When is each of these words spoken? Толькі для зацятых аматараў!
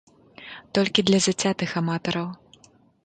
Толькі 0.77 1.05
для 1.09 1.19
зацятых 1.27 1.77
аматараў! 1.83 2.27